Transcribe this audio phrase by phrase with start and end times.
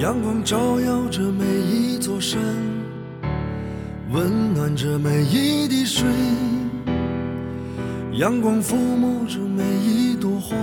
[0.00, 2.40] 阳光照耀着每一座山，
[4.10, 6.04] 温暖着每一滴水。
[8.14, 10.56] 阳光抚摸着每一朵花，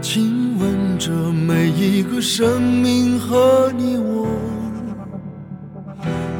[0.00, 4.28] 亲吻着每一个生命和你我。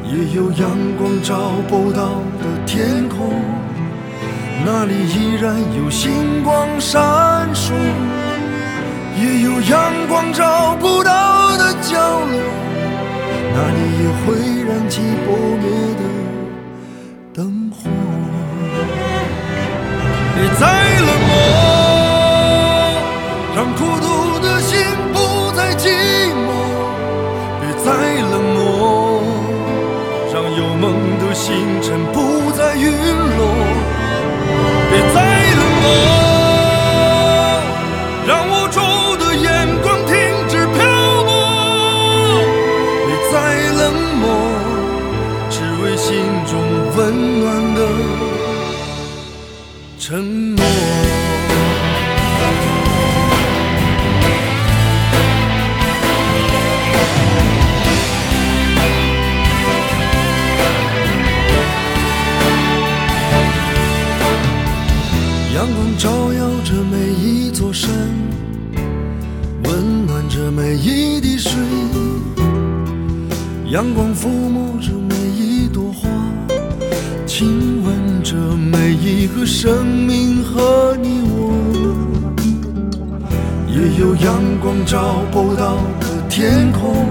[0.05, 3.33] 也有阳光照不到的天空，
[4.65, 7.73] 那里依然有星光闪烁。
[9.21, 11.42] 也有阳光照不到
[14.93, 15.65] 起不灭
[15.95, 16.01] 的
[17.33, 17.89] 灯火。
[20.35, 20.61] 别再
[20.99, 21.33] 冷漠，
[23.55, 24.07] 让孤独
[24.39, 24.77] 的心
[25.11, 25.17] 不
[25.55, 25.89] 再寂
[26.45, 26.47] 寞。
[27.59, 27.89] 别再
[28.21, 28.61] 冷漠，
[30.31, 30.83] 让有梦
[31.17, 32.85] 的星辰不再陨
[33.17, 33.22] 落。
[50.05, 50.65] 承诺。
[65.55, 67.89] 阳光照耀着每一座山，
[69.63, 71.53] 温暖着每一滴水。
[73.71, 75.15] 阳光抚摸着每，
[77.35, 81.51] 亲吻着每一个生命和你我。
[83.67, 87.07] 也有阳光照不到的天空，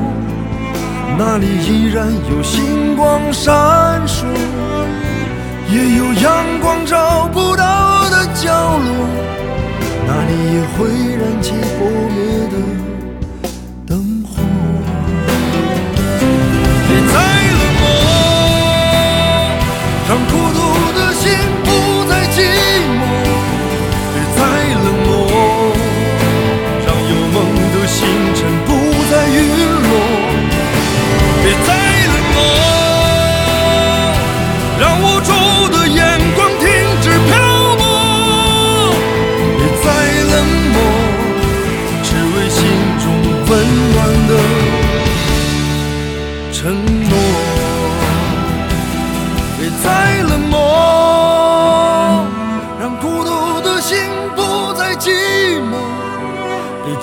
[1.19, 4.23] 那里依然有星光闪烁。
[5.69, 9.09] 也有阳光照不到的角落，
[10.06, 10.87] 那里也会
[11.19, 12.02] 燃起火
[20.75, 21.22] 我的心
[21.65, 21.69] 不
[22.09, 22.37] 再寂
[22.99, 23.03] 寞，
[24.12, 24.41] 别再
[24.83, 25.10] 冷漠。
[26.87, 27.37] 让有梦
[27.72, 27.99] 的星
[28.34, 28.69] 辰不
[29.10, 29.37] 再陨
[29.84, 29.93] 落，
[31.43, 31.69] 别再
[32.09, 32.37] 冷漠。
[34.81, 35.31] 让无助
[35.69, 36.00] 的眼
[36.34, 36.65] 光停
[37.03, 37.31] 止漂
[37.77, 37.81] 泊，
[39.59, 39.87] 别再
[40.31, 40.34] 冷
[40.72, 40.77] 漠，
[42.03, 42.59] 只为心
[42.99, 43.04] 中
[43.49, 43.50] 温
[43.93, 43.97] 暖
[44.28, 44.31] 的
[46.53, 46.91] 承。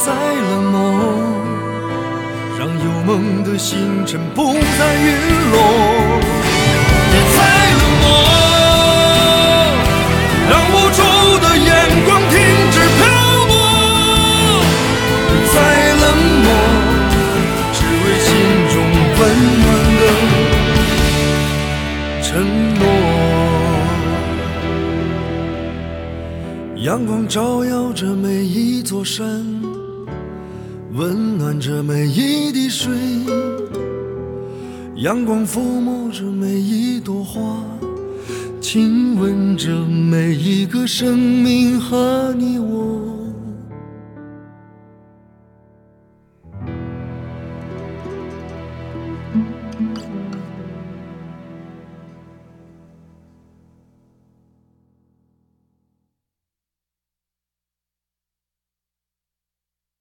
[0.10, 0.76] 别再冷漠。
[2.58, 5.08] 让有梦的星辰不再陨
[5.52, 5.56] 落。
[7.12, 7.40] 别再
[7.80, 8.08] 冷漠，
[10.50, 11.00] 让无助
[11.40, 11.70] 的眼
[12.06, 12.34] 光停
[12.72, 13.00] 止漂
[13.48, 13.52] 泊。
[15.54, 15.56] 再
[15.94, 16.04] 冷
[16.44, 16.48] 漠，
[17.74, 18.28] 只为心
[18.70, 18.76] 中
[19.20, 19.22] 温
[19.62, 19.68] 暖
[20.00, 20.04] 的
[22.24, 22.28] 承
[22.80, 22.82] 诺。
[26.78, 29.69] 阳光照耀着每一座山。
[31.00, 32.92] 温暖着每一滴水，
[34.98, 37.64] 阳光抚摸着每一朵花，
[38.60, 43.19] 亲吻着每一个生命和你我。